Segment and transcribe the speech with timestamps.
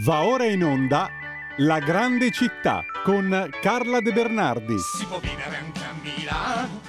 [0.00, 1.08] Va ora in onda
[1.58, 4.76] La grande città con Carla De Bernardi.
[4.78, 6.80] Si può vivere anche a Milano.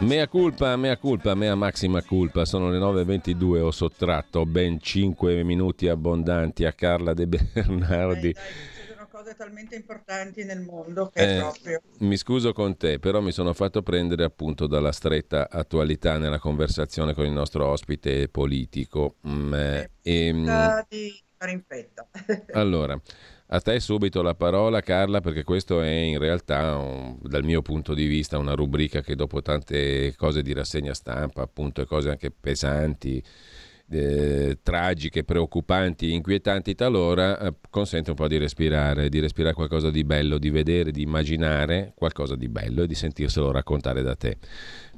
[0.00, 5.88] Mea culpa, mea culpa, mea massima culpa, sono le 9.22, ho sottratto ben 5 minuti
[5.88, 8.32] abbondanti a Carla De Bernardi.
[8.32, 11.82] Dai, dai cose talmente importanti nel mondo che eh, proprio...
[11.98, 17.14] Mi scuso con te, però mi sono fatto prendere appunto dalla stretta attualità nella conversazione
[17.14, 19.16] con il nostro ospite politico.
[19.26, 20.48] Mm, eh, e, mm,
[20.88, 22.08] di fare in fretta.
[22.52, 23.00] allora,
[23.46, 27.94] a te subito la parola Carla perché questo è in realtà un, dal mio punto
[27.94, 32.30] di vista una rubrica che dopo tante cose di rassegna stampa, appunto e cose anche
[32.30, 33.22] pesanti,
[33.90, 40.04] eh, tragiche, preoccupanti, inquietanti talora, eh, consente un po' di respirare, di respirare qualcosa di
[40.04, 44.36] bello, di vedere, di immaginare qualcosa di bello e di sentirselo raccontare da te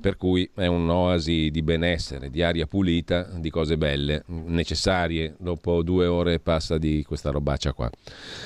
[0.00, 5.34] per cui è un'oasi di benessere, di aria pulita, di cose belle, necessarie.
[5.38, 7.90] Dopo due ore passa di questa robaccia qua.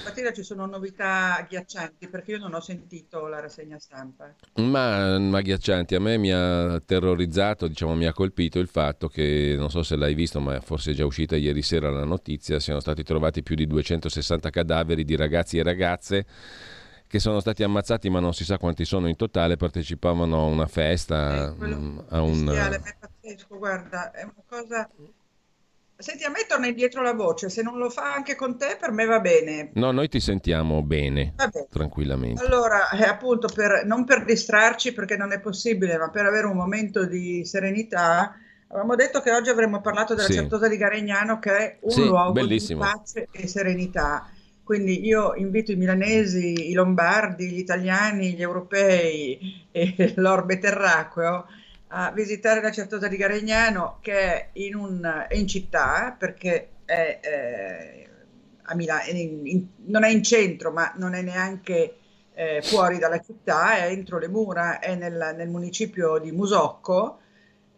[0.01, 4.35] Stamattina ci sono novità agghiaccianti perché io non ho sentito la rassegna stampa.
[4.57, 9.55] Ma, ma agghiaccianti, a me mi ha terrorizzato, diciamo mi ha colpito il fatto che,
[9.57, 12.81] non so se l'hai visto, ma forse è già uscita ieri sera la notizia, siano
[12.81, 16.27] stati trovati più di 260 cadaveri di ragazzi e ragazze
[17.15, 20.67] che sono stati ammazzati, ma non si sa quanti sono in totale, partecipavano a una
[20.67, 21.47] festa.
[21.47, 22.49] Eh, mm, a un...
[22.49, 24.91] è pazzesco, guarda, è una cosa...
[25.97, 28.91] Senti, a me torna indietro la voce, se non lo fa anche con te per
[28.91, 29.71] me va bene.
[29.75, 31.69] No, noi ti sentiamo bene, Vabbè.
[31.71, 32.45] tranquillamente.
[32.45, 36.57] Allora, eh, appunto, per, non per distrarci perché non è possibile, ma per avere un
[36.57, 38.37] momento di serenità,
[38.75, 40.35] avevamo detto che oggi avremmo parlato della sì.
[40.35, 42.83] Certosa di Garegnano che è un sì, luogo bellissimo.
[42.83, 44.29] di pace e serenità.
[44.65, 51.47] Quindi io invito i milanesi, i lombardi, gli italiani, gli europei e l'orbe terracqueo
[51.89, 57.19] a visitare la Certosa di Garegnano che è in, un, è in città perché è,
[57.21, 58.09] è
[58.63, 59.05] a Milano,
[59.87, 61.97] non è in centro ma non è neanche
[62.33, 67.21] eh, fuori dalla città, è entro le mura, è nel, nel municipio di Musocco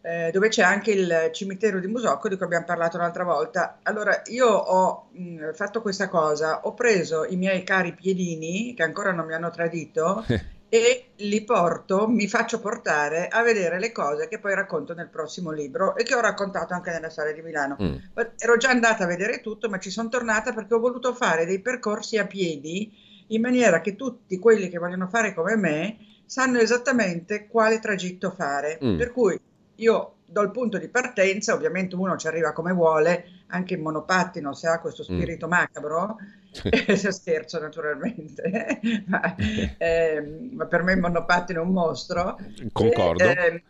[0.06, 3.80] eh, dove c'è anche il cimitero di Musocco di cui abbiamo parlato l'altra volta.
[3.82, 8.84] Allora, io ho mh, mm, fatto questa cosa, ho preso i miei cari piedini, che
[8.84, 10.24] ancora non mi hanno tradito,
[10.68, 15.50] e li porto, mi faccio portare a vedere le cose che poi racconto nel prossimo
[15.50, 17.76] libro e che ho raccontato anche nella storia di Milano.
[17.82, 17.94] Mm.
[18.38, 21.60] Ero già andata a vedere tutto, ma ci sono tornata perché ho voluto fare dei
[21.60, 22.92] percorsi a piedi
[23.30, 25.96] in maniera che tutti quelli che vogliono fare come me
[26.26, 28.78] sanno esattamente quale tragitto fare.
[28.84, 28.98] Mm.
[28.98, 29.40] Per cui
[29.76, 34.52] io do il punto di partenza, ovviamente uno ci arriva come vuole, anche in monopattino
[34.54, 35.16] se ha questo mm.
[35.16, 35.50] spirito mm.
[35.50, 36.16] macabro,
[36.50, 39.36] se scherzo naturalmente, ma,
[39.78, 42.38] eh, ma, per me il monopattino è un mostro.
[42.72, 43.24] Concordo.
[43.24, 43.62] E, eh,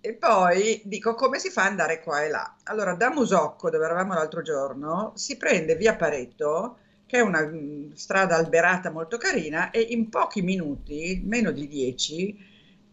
[0.00, 2.54] e poi dico come si fa ad andare qua e là.
[2.64, 7.56] Allora, da Musocco, dove eravamo l'altro giorno, si prende via Pareto, che è una mh,
[7.56, 12.38] mm, strada alberata molto carina, e in pochi minuti, meno di dieci,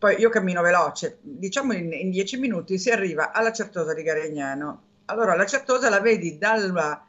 [0.04, 4.82] poi io cammino veloce, diciamo in, in dieci minuti si arriva alla Certosa di Garegnano.
[5.06, 7.08] Allora la Certosa la vedi dalla,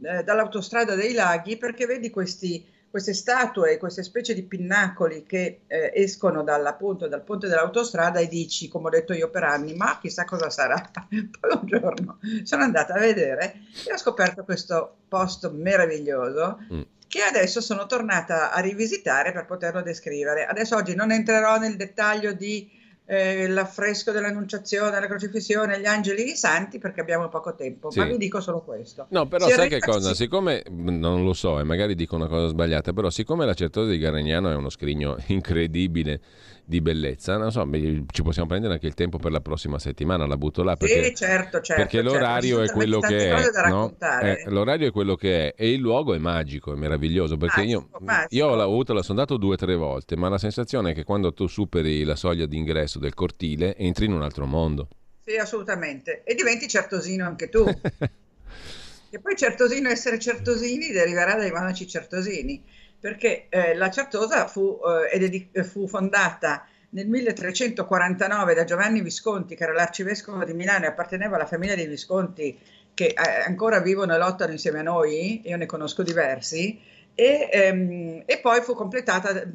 [0.00, 5.90] eh, dall'autostrada dei laghi perché vedi questi, queste statue, queste specie di pinnacoli che eh,
[5.92, 10.24] escono dall'appunto, dal ponte dell'autostrada e dici, come ho detto io per anni, ma chissà
[10.24, 10.80] cosa sarà.
[11.02, 13.54] Poi un giorno sono andata a vedere
[13.88, 16.82] e ho scoperto questo posto meraviglioso mm
[17.16, 20.44] che adesso sono tornata a rivisitare per poterlo descrivere.
[20.44, 22.70] Adesso oggi non entrerò nel dettaglio di
[23.06, 28.00] eh, l'affresco dell'annunciazione, la crocifissione, gli angeli e i santi perché abbiamo poco tempo, sì.
[28.00, 29.06] ma vi dico solo questo.
[29.10, 30.12] No, però si sai che cosa?
[30.14, 33.98] Siccome, non lo so e magari dico una cosa sbagliata, però siccome la certosa di
[33.98, 36.20] Garegnano è uno scrigno incredibile
[36.66, 37.36] di bellezza.
[37.36, 37.66] Non so,
[38.10, 40.74] ci possiamo prendere anche il tempo per la prossima settimana, la butto là.
[40.76, 41.82] Perché, sì, certo, certo.
[41.82, 42.12] Perché certo.
[42.12, 43.68] l'orario è quello che è.
[43.68, 43.94] No?
[44.20, 47.36] Eh, l'orario è quello che è e il luogo è magico, è meraviglioso.
[47.36, 48.34] Perché magico, io, magico.
[48.34, 51.32] io ho avuto, sono andato due o tre volte, ma la sensazione è che quando
[51.32, 54.88] tu superi la soglia d'ingresso del cortile entri in un altro mondo.
[55.24, 56.22] Sì, assolutamente.
[56.24, 57.64] E diventi certosino anche tu.
[59.10, 62.62] e poi certosino essere certosini deriverà dai monaci certosini
[62.98, 64.80] perché eh, la Certosa fu,
[65.12, 71.36] eh, fu, fondata nel 1349 da Giovanni Visconti, che era l'arcivescovo di Milano e apparteneva
[71.36, 72.58] alla famiglia dei Visconti
[72.94, 76.80] che eh, ancora vivono e lottano insieme a noi, io ne conosco diversi,
[77.14, 79.46] e, ehm, e poi fu completata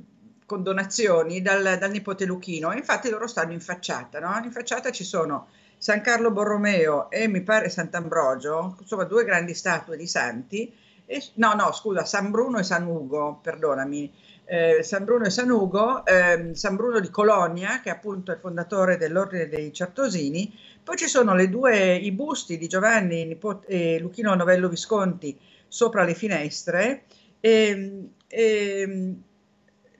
[0.52, 2.74] con donazioni dal, dal, nipote Luchino.
[2.74, 4.38] Infatti loro stanno in facciata, no?
[4.44, 9.96] in facciata ci sono San Carlo Borromeo e mi pare Sant'Ambrogio, insomma due grandi statue
[9.96, 10.70] di santi,
[11.06, 14.12] e, no, no, scusa, San Bruno e San Ugo, perdonami.
[14.44, 18.40] Eh, San Bruno e San Ugo, eh, San Bruno di Colonia, che è appunto il
[18.42, 20.54] fondatore dell'Ordine dei Certosini,
[20.84, 25.40] poi ci sono due, i busti di Giovanni nipote, e Luchino Novello Visconti
[25.70, 27.04] sopra le finestre
[27.40, 29.16] e, e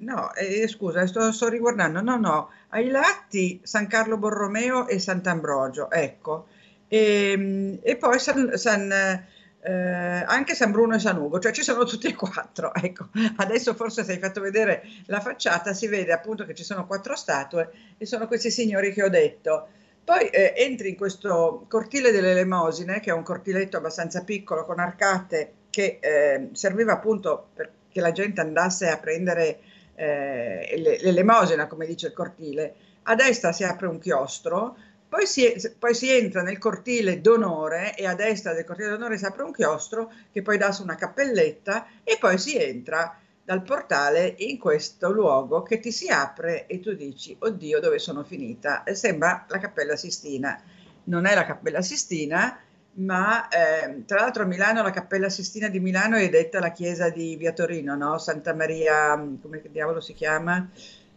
[0.02, 5.90] no, eh, scusa, sto, sto, riguardando, no, no, ai lati San Carlo Borromeo e Sant'Ambrogio,
[5.90, 6.48] ecco,
[6.88, 11.84] e, e poi San, San, eh, anche San Bruno e San Ugo, cioè ci sono
[11.86, 16.46] tutti e quattro, ecco, adesso forse se hai fatto vedere la facciata si vede appunto
[16.46, 19.68] che ci sono quattro statue e sono questi signori che ho detto.
[20.04, 24.80] Poi eh, entri in questo cortile delle Elemosine, che è un cortiletto abbastanza piccolo con
[24.80, 29.60] arcate che eh, serviva appunto perché la gente andasse a prendere
[29.96, 32.76] eh, l'elemosina, come dice il cortile.
[33.04, 34.76] A destra si apre un chiostro,
[35.10, 39.26] poi si, poi si, entra nel cortile d'onore e a destra del cortile d'onore si
[39.26, 44.36] apre un chiostro che poi dà su una cappelletta e poi si entra dal portale
[44.38, 48.84] in questo luogo che ti si apre e tu dici, oddio, dove sono finita?
[48.84, 50.62] E sembra la Cappella Sistina.
[51.06, 52.58] Non è la Cappella Sistina,
[52.94, 57.10] ma eh, tra l'altro a Milano la Cappella Sistina di Milano è detta la chiesa
[57.10, 58.18] di Via Torino, no?
[58.18, 60.70] Santa Maria, come diavolo si chiama?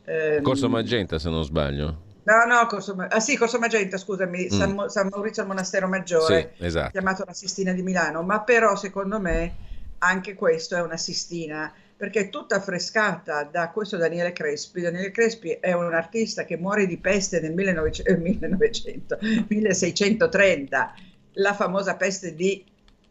[0.04, 2.02] Eh, Corso Magenta se non sbaglio.
[2.24, 4.48] No, no, Corso, ah, sì, Corso Magenta, scusami, mm.
[4.48, 6.90] San, San, Maurizio al Monastero Maggiore, sì, esatto.
[6.92, 9.54] chiamato la Sistina di Milano, ma però secondo me
[9.98, 14.80] anche questo è una Sistina perché è tutta affrescata da questo Daniele Crespi.
[14.80, 19.18] Daniele Crespi è un artista che muore di peste nel 1900, eh, 1900,
[19.48, 20.94] 1630
[21.34, 22.64] la famosa peste di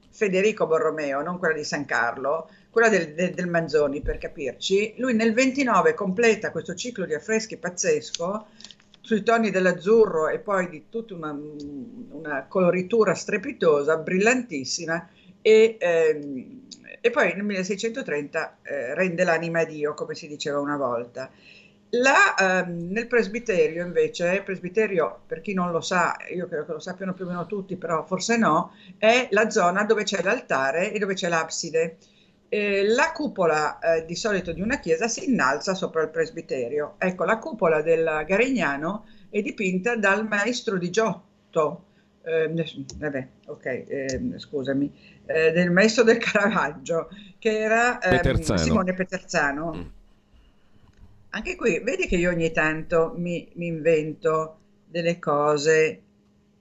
[0.09, 5.15] Federico Borromeo, non quella di San Carlo, quella del, del, del, Manzoni per capirci, lui
[5.15, 8.47] nel 29 completa questo ciclo di affreschi pazzesco
[9.01, 11.37] sui toni dell'azzurro e poi di tutta una,
[12.11, 15.09] una coloritura strepitosa, brillantissima
[15.41, 16.61] e, ehm,
[17.01, 21.29] e, poi nel 1630 eh, rende l'anima a Dio, come si diceva una volta.
[21.95, 26.79] La, ehm, nel presbiterio invece, presbiterio per chi non lo sa, io credo che lo
[26.79, 30.97] sappiano più o meno tutti, però forse no, è la zona dove c'è l'altare e
[30.97, 31.97] dove c'è l'abside.
[32.49, 36.95] Eh, la cupola eh, di solito di una chiesa si innalza sopra il presbiterio.
[36.97, 41.85] Ecco, la cupola del Garignano è dipinta dal maestro di Giotto,
[42.23, 42.51] eh,
[42.97, 44.91] vabbè, ok, ehm, scusami,
[45.27, 49.73] eh, del maestro del Caravaggio, che era ehm, Simone Peterzano.
[49.75, 50.01] Mm
[51.35, 56.01] anche qui, vedi che io ogni tanto mi, mi invento delle cose,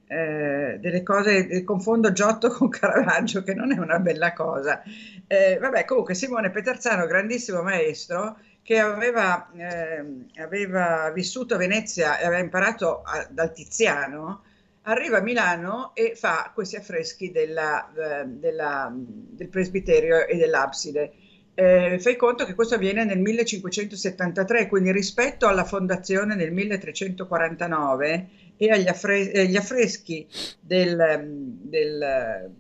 [0.07, 4.83] eh, delle cose, confondo Giotto con Caravaggio, che non è una bella cosa.
[5.27, 10.05] Eh, vabbè, comunque Simone Peterzano, grandissimo maestro, che aveva, eh,
[10.41, 14.45] aveva vissuto a Venezia e aveva imparato a, dal Tiziano,
[14.83, 21.13] arriva a Milano e fa questi affreschi della, eh, della, del presbiterio e dell'abside
[21.55, 28.71] eh, fai conto che questo avviene nel 1573, quindi rispetto alla fondazione nel 1349 e
[28.71, 30.27] agli affre- eh, affreschi
[30.61, 32.51] del, del,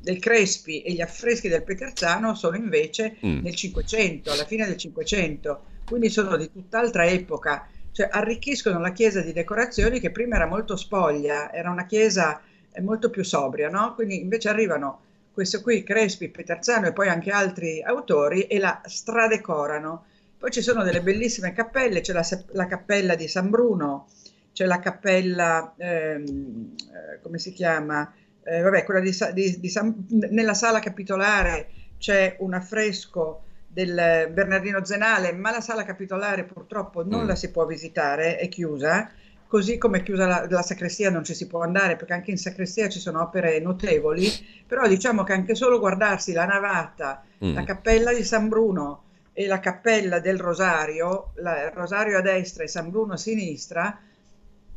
[0.00, 3.40] del, Crespi e gli affreschi del Peterzano sono invece mm.
[3.40, 9.20] nel 500, alla fine del 500, quindi sono di tutt'altra epoca, cioè arricchiscono la chiesa
[9.20, 12.40] di decorazioni che prima era molto spoglia, era una chiesa
[12.72, 13.94] eh, molto più sobria, no?
[13.94, 20.04] quindi invece arrivano questo qui Crespi, Peterzano e poi anche altri autori e la stradecorano.
[20.38, 24.08] Poi ci sono delle bellissime cappelle, c'è la, la cappella di San Bruno,
[24.52, 28.12] c'è la cappella, ehm, eh, come si chiama?
[28.42, 31.68] Eh, vabbè, quella di, di, di San, nella sala capitolare
[31.98, 37.26] c'è un affresco del Bernardino Zenale, ma la sala capitolare purtroppo non mm.
[37.28, 39.10] la si può visitare, è chiusa
[39.50, 42.38] così come è chiusa la, la, sacrestia non ci si può andare perché anche in
[42.38, 44.30] sacrestia ci sono opere notevoli,
[44.64, 47.54] però diciamo che anche solo guardarsi la navata, mm.
[47.54, 49.02] la cappella di San Bruno
[49.32, 53.98] e la cappella del Rosario, la, il Rosario a destra e San Bruno a sinistra,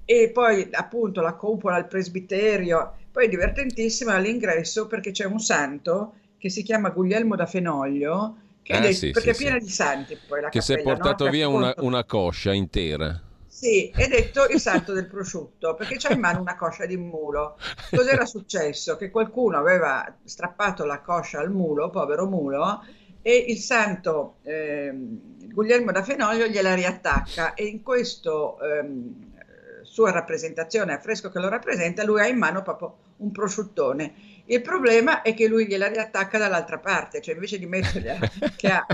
[0.06, 6.16] e poi appunto la cupola, il presbiterio, poi è divertentissimo all'ingresso perché c'è un santo
[6.40, 9.66] che si chiama Guglielmo da Fenoglio, che ah, è, sì, perché sì, è piena sì.
[9.66, 11.30] di santi poi la che cappella, si è portato no?
[11.30, 13.22] via una, una coscia intera.
[13.64, 17.58] Sì, è detto il santo del prosciutto, perché c'ha in mano una coscia di mulo.
[17.90, 18.98] Cos'era successo?
[18.98, 22.86] Che qualcuno aveva strappato la coscia al mulo, povero mulo,
[23.22, 28.84] e il santo eh, Guglielmo da Fenoglio gliela riattacca e in questa eh,
[29.84, 34.14] sua rappresentazione a fresco che lo rappresenta, lui ha in mano proprio un prosciuttone.
[34.48, 38.20] Il problema è che lui gliela riattacca dall'altra parte, cioè invece di metterla
[38.58, 38.86] che ha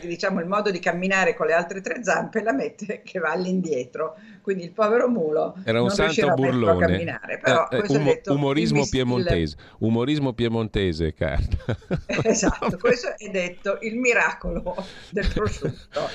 [0.00, 4.16] diciamo, il modo di camminare con le altre tre zampe la mette che va all'indietro.
[4.42, 6.84] quindi il povero mulo era un santo burlone.
[6.84, 7.38] a camminare.
[7.38, 11.76] Però, eh, eh, umo, umorismo piemontese, umorismo piemontese, Carla.
[12.22, 14.76] esatto, questo è detto il miracolo
[15.10, 16.08] del prosciutto.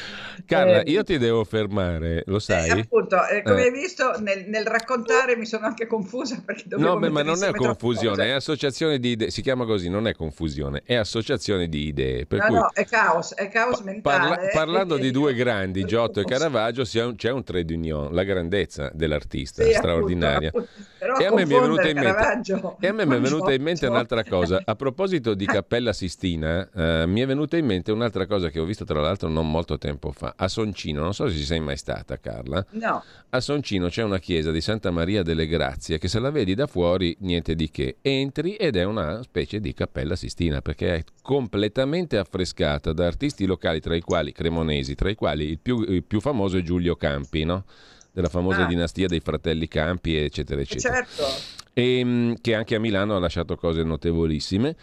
[0.46, 2.70] Carla, eh, io ti devo fermare, lo sai?
[2.70, 6.98] Eh, appunto, eh, come hai visto, nel, nel, raccontare mi sono anche confusa perché No,
[6.98, 10.82] beh, ma non è confusione, è associazione di idee, si chiama così, non è confusione,
[10.86, 12.26] è associazione di idee.
[12.30, 14.28] no, cui, no, è caos, è caos mentale.
[14.28, 19.64] Parla, parlando di due grandi, Giotto e Caravaggio, c'è un trade union, la grandezza dell'artista,
[19.64, 20.50] sì, straordinaria.
[20.50, 21.22] Appunto, appunto.
[21.22, 23.62] E a me mi è venuta in mente, e a me mi è venuta in
[23.62, 24.62] mente un'altra cosa.
[24.64, 28.66] A proposito di Cappella Sistina, eh, mi è venuta in mente un'altra cosa che ho
[28.66, 30.34] visto tra l'altro non molto tempo fa.
[30.36, 32.66] A Soncino, non so se ci sei mai stata, Carla.
[32.72, 33.04] No.
[33.30, 36.68] A Soncino c'è una chiesa di Santa Maria delle Grazie che se la vedi da
[36.68, 37.98] fuori niente di che.
[38.02, 43.80] Entri ed è una specie di Cappella Sistina perché è completamente affrescata da artisti locali,
[43.80, 47.46] tra i quali cremonesi, tra i quali il più, il più famoso è Giulio Campi,
[47.46, 47.64] no?
[48.12, 48.68] della famosa ah.
[48.68, 50.96] dinastia dei fratelli Campi, eccetera, eccetera.
[50.96, 51.24] Certo.
[51.74, 54.76] E, ehm, che anche a Milano ha lasciato cose notevolissime.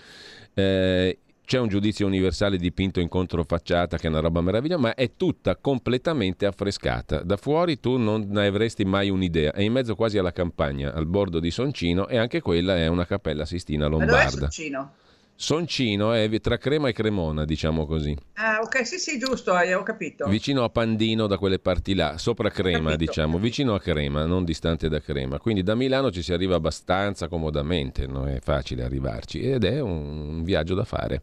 [0.53, 5.13] Eh, c'è un giudizio universale dipinto in controfacciata che è una roba meravigliosa, ma è
[5.17, 7.23] tutta completamente affrescata.
[7.23, 9.53] Da fuori tu non ne avresti mai un'idea.
[9.53, 13.07] È in mezzo quasi alla campagna, al bordo di Soncino, e anche quella è una
[13.07, 14.15] cappella Sistina Lombarda.
[14.15, 14.93] Ma dov'è Soncino?
[15.43, 18.17] Soncino è tra Crema e Cremona, diciamo così.
[18.35, 20.29] Ah, ok, sì, sì, giusto, eh, ho capito.
[20.29, 24.89] Vicino a Pandino, da quelle parti là, sopra Crema, diciamo, vicino a Crema, non distante
[24.89, 25.41] da Crema.
[25.41, 30.45] Quindi da Milano ci si arriva abbastanza comodamente, non è facile arrivarci ed è un
[30.45, 31.23] viaggio da fare.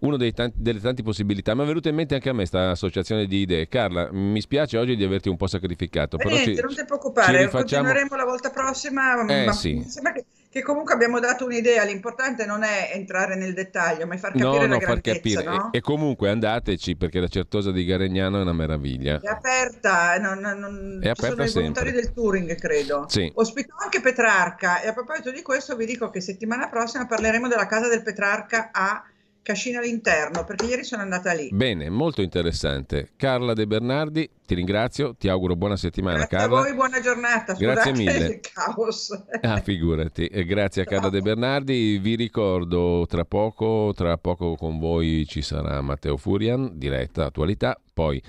[0.00, 0.32] Una delle
[0.80, 1.54] tante possibilità.
[1.54, 3.68] Mi è venuta in mente anche a me questa associazione di idee.
[3.68, 6.16] Carla, mi spiace oggi di averti un po' sacrificato.
[6.16, 7.84] Però niente, ci, non ti preoccupare, rifacciamo...
[7.84, 9.26] continueremo la volta prossima.
[9.26, 9.74] Eh, ma sì.
[9.74, 14.12] mi sembra che che comunque abbiamo dato un'idea, l'importante non è entrare nel dettaglio, ma
[14.12, 15.42] è far capire no, no, far capire.
[15.42, 15.72] No?
[15.72, 19.18] E, e, comunque andateci perché la Certosa di Garegnano è una meraviglia.
[19.18, 21.46] È aperta, non, non, è aperta sono sempre.
[21.46, 23.06] i volontari del touring, credo.
[23.08, 23.32] Sì.
[23.34, 27.66] Ospitò anche Petrarca e a proposito di questo vi dico che settimana prossima parleremo della
[27.66, 29.02] casa del Petrarca a
[29.42, 31.48] Cascina all'interno, perché ieri sono andata lì.
[31.52, 33.10] Bene, molto interessante.
[33.16, 36.58] Carla De Bernardi, ti ringrazio, ti auguro buona settimana grazie Carla.
[36.58, 37.54] a voi, buona giornata.
[37.54, 38.26] Scusate grazie mille.
[38.26, 39.08] il caos.
[39.42, 40.26] Ah, figurati.
[40.26, 41.98] E grazie a Carla De Bernardi.
[41.98, 48.22] Vi ricordo tra poco, tra poco con voi ci sarà Matteo Furian, diretta attualità, poi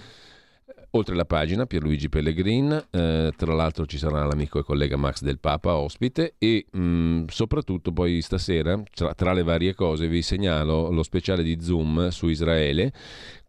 [0.95, 5.39] Oltre la pagina Pierluigi Pellegrin, eh, tra l'altro ci sarà l'amico e collega Max del
[5.39, 10.91] Papa ospite e mh, mm, soprattutto poi stasera, tra, tra, le varie cose, vi segnalo
[10.91, 12.93] lo speciale di Zoom su Israele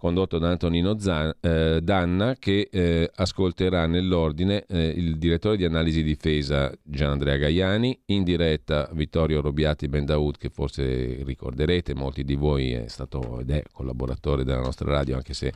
[0.05, 6.03] condotto da Antonino Zan, eh, Danna che eh, ascolterà nell'ordine eh, il direttore di analisi
[6.03, 12.73] difesa Gian Andrea Gaiani, in diretta Vittorio Robiati Bendaud che forse ricorderete, molti di voi
[12.73, 15.51] è stato ed è collaboratore della nostra radio anche se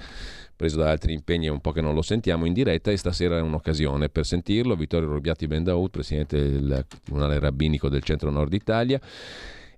[0.57, 3.37] preso da altri impegni è un po' che non lo sentiamo in diretta e stasera
[3.37, 4.77] è un'occasione per sentirlo.
[4.77, 8.99] Vittorio Robiati Bendaud, presidente del Tribunale Rabbinico del Centro Nord Italia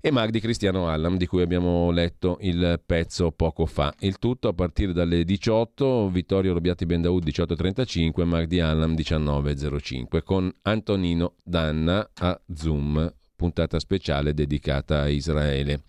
[0.01, 3.93] e Magdi Cristiano Allam di cui abbiamo letto il pezzo poco fa.
[4.01, 11.35] Il tutto a partire dalle 18, Vittorio Robiati Bendaud 18.35, Magdi Allam 19.05 con Antonino
[11.45, 15.83] Danna a Zoom, puntata speciale dedicata a Israele.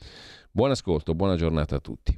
[0.52, 2.18] Buon ascolto, buona giornata a tutti.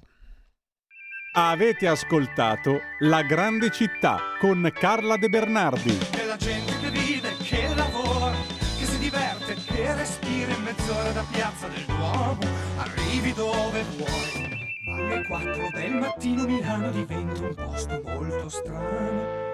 [1.36, 6.73] Avete ascoltato La grande città con Carla De Bernardi.
[10.84, 12.40] Mezz'ora da piazza del Duomo,
[12.78, 14.76] arrivi dove vuoi.
[14.86, 19.53] Alle 4 del mattino Milano diventa un posto molto strano